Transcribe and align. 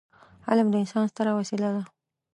علم 0.49 0.67
د 0.71 0.75
انسان 0.81 1.03
ستره 1.11 1.31
وسيله 1.39 1.69
ده. 1.75 1.83